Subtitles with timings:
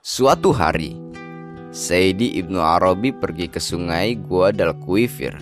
[0.00, 0.96] Suatu hari,
[1.76, 5.36] Saidi Ibnu Arabi pergi ke sungai Guadalquivir.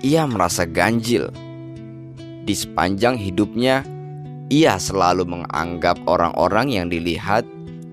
[0.00, 1.28] Ia merasa ganjil.
[2.48, 3.84] Di sepanjang hidupnya,
[4.48, 7.44] ia selalu menganggap orang-orang yang dilihat,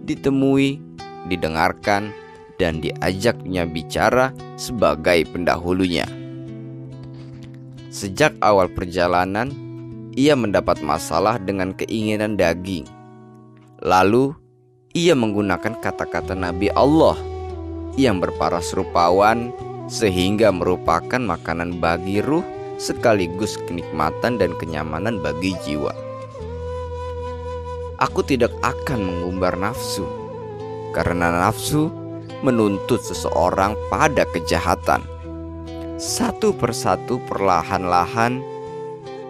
[0.07, 0.79] ditemui,
[1.27, 2.15] didengarkan,
[2.55, 6.07] dan diajaknya bicara sebagai pendahulunya.
[7.91, 9.51] Sejak awal perjalanan,
[10.15, 12.87] ia mendapat masalah dengan keinginan daging.
[13.83, 14.40] Lalu,
[14.91, 17.15] ia menggunakan kata-kata Nabi Allah
[17.95, 19.55] yang berparas rupawan
[19.87, 22.43] sehingga merupakan makanan bagi ruh
[22.75, 25.95] sekaligus kenikmatan dan kenyamanan bagi jiwa.
[28.01, 30.03] Aku tidak akan mengumbar nafsu
[30.91, 31.87] karena nafsu
[32.43, 35.05] menuntut seseorang pada kejahatan.
[36.01, 38.41] Satu persatu perlahan-lahan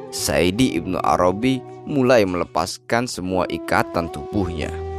[0.09, 4.90] Saidi Ibnu Arabi mulai melepaskan semua ikatan tubuhnya.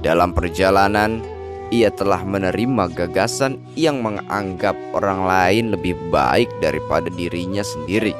[0.00, 1.20] Dalam perjalanan,
[1.68, 8.16] ia telah menerima gagasan yang menganggap orang lain lebih baik daripada dirinya sendiri.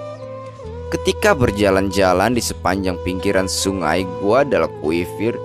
[0.93, 5.41] Ketika berjalan-jalan di sepanjang pinggiran sungai Guadalquivir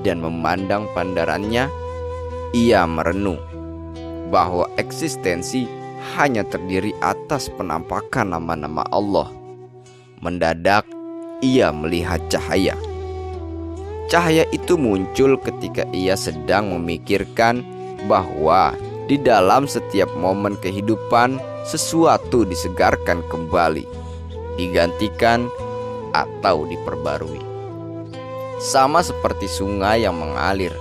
[0.00, 1.68] dan memandang pandarannya,
[2.56, 3.38] ia merenung
[4.32, 5.68] bahwa eksistensi
[6.16, 9.28] hanya terdiri atas penampakan nama-nama Allah.
[10.24, 10.88] Mendadak,
[11.44, 12.72] ia melihat cahaya
[14.12, 17.64] Cahaya itu muncul ketika ia sedang memikirkan
[18.04, 18.76] bahwa
[19.08, 23.88] di dalam setiap momen kehidupan sesuatu disegarkan kembali,
[24.60, 25.48] digantikan,
[26.14, 27.42] atau diperbarui.
[28.62, 30.72] Sama seperti sungai yang mengalir,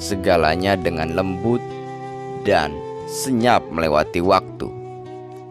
[0.00, 1.60] segalanya dengan lembut
[2.48, 2.72] dan
[3.06, 4.72] senyap melewati waktu.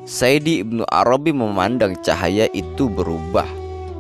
[0.04, 3.48] Saidi Ibnu Arabi memandang cahaya itu berubah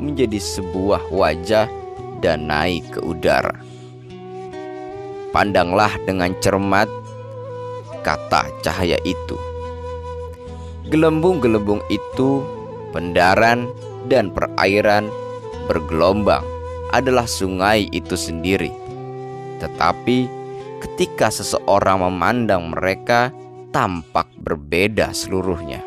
[0.01, 1.71] menjadi sebuah wajah
[2.23, 3.51] dan naik ke udara.
[5.35, 6.87] Pandanglah dengan cermat
[8.07, 9.35] kata cahaya itu.
[10.87, 12.39] Gelembung-gelembung itu,
[12.95, 13.67] pendaran
[14.07, 15.11] dan perairan
[15.67, 16.43] bergelombang
[16.95, 18.71] adalah sungai itu sendiri.
[19.59, 20.27] Tetapi
[20.83, 23.31] ketika seseorang memandang mereka
[23.73, 25.81] tampak berbeda seluruhnya.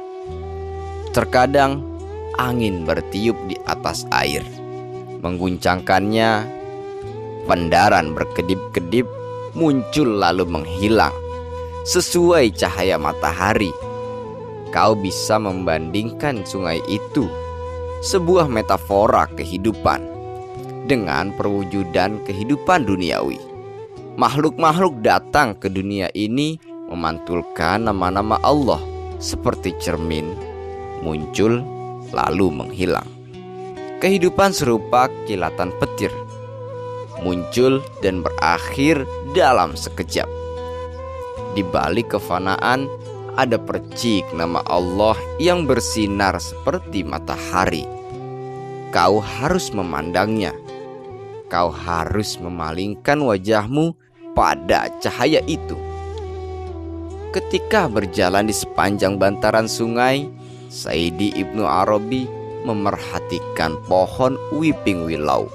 [1.14, 1.84] Terkadang
[2.40, 4.42] angin bertiup di atas air
[5.26, 6.46] mengguncangkannya.
[7.50, 9.06] Pendaran berkedip-kedip
[9.58, 11.14] muncul lalu menghilang
[11.86, 13.70] sesuai cahaya matahari.
[14.74, 17.30] Kau bisa membandingkan sungai itu,
[18.02, 20.02] sebuah metafora kehidupan,
[20.90, 23.38] dengan perwujudan kehidupan duniawi.
[24.18, 26.58] Makhluk-makhluk datang ke dunia ini
[26.90, 28.82] memantulkan nama-nama Allah
[29.22, 30.34] seperti cermin,
[31.06, 31.62] muncul
[32.10, 33.15] lalu menghilang.
[33.96, 36.12] Kehidupan serupa kilatan petir,
[37.24, 40.28] muncul dan berakhir dalam sekejap.
[41.56, 42.92] Di balik kefanaan
[43.40, 47.88] ada percik nama Allah yang bersinar seperti matahari.
[48.92, 50.52] Kau harus memandangnya.
[51.48, 53.96] Kau harus memalingkan wajahmu
[54.36, 55.80] pada cahaya itu.
[57.32, 60.28] Ketika berjalan di sepanjang bantaran sungai,
[60.68, 62.35] Saidi Ibnu Arabi
[62.66, 65.46] memerhatikan pohon wiping willow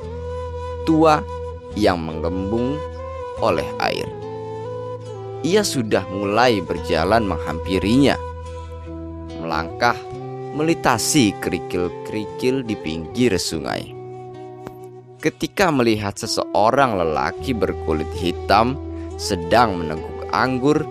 [0.83, 1.21] tua
[1.77, 2.75] yang menggembung
[3.41, 4.07] oleh air.
[5.41, 8.13] Ia sudah mulai berjalan menghampirinya,
[9.41, 9.97] melangkah
[10.53, 13.97] melintasi kerikil-kerikil di pinggir sungai.
[15.21, 18.77] Ketika melihat seseorang lelaki berkulit hitam
[19.17, 20.81] sedang meneguk anggur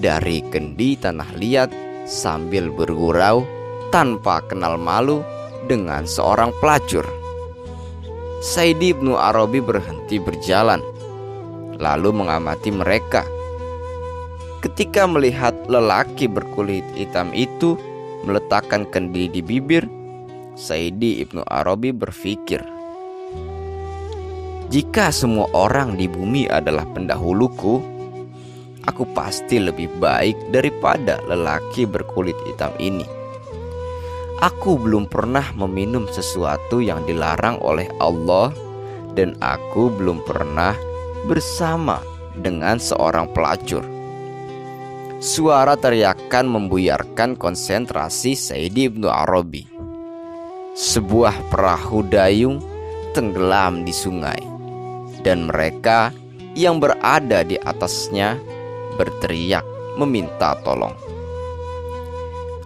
[0.00, 1.70] dari kendi tanah liat
[2.08, 3.44] sambil bergurau
[3.92, 5.20] tanpa kenal malu
[5.66, 7.04] dengan seorang pelacur.
[8.40, 10.80] Saidi Ibnu Arabi berhenti berjalan,
[11.76, 13.20] lalu mengamati mereka.
[14.64, 17.76] Ketika melihat lelaki berkulit hitam itu
[18.24, 19.84] meletakkan kendi di bibir,
[20.56, 22.64] Saidi Ibnu Arabi berpikir,
[24.72, 27.80] "Jika semua orang di bumi adalah pendahuluku,
[28.88, 33.19] aku pasti lebih baik daripada lelaki berkulit hitam ini."
[34.40, 38.48] Aku belum pernah meminum sesuatu yang dilarang oleh Allah,
[39.12, 40.72] dan aku belum pernah
[41.28, 42.00] bersama
[42.40, 43.84] dengan seorang pelacur.
[45.20, 49.68] Suara teriakan membuyarkan konsentrasi Sayyidi Ibnu Arabi.
[50.72, 52.64] Sebuah perahu dayung
[53.12, 54.40] tenggelam di sungai,
[55.20, 56.16] dan mereka
[56.56, 58.40] yang berada di atasnya
[58.96, 59.68] berteriak
[60.00, 61.09] meminta tolong.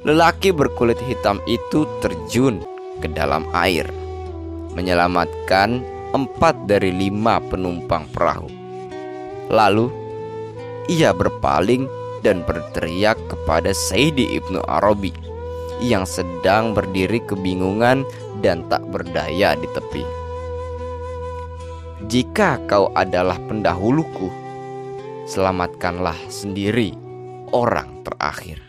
[0.04, 2.60] Lelaki berkulit hitam itu terjun
[3.00, 3.88] ke dalam air,
[4.76, 5.80] menyelamatkan
[6.12, 8.52] empat dari lima penumpang perahu.
[9.48, 9.88] Lalu
[10.92, 11.88] ia berpaling
[12.20, 15.12] dan berteriak kepada Sayyidi Ibnu Arabi
[15.80, 18.04] yang sedang berdiri kebingungan
[18.40, 20.04] dan tak berdaya di tepi.
[22.08, 24.28] Jika kau adalah pendahuluku,
[25.28, 26.92] selamatkanlah sendiri
[27.52, 28.63] orang terakhir.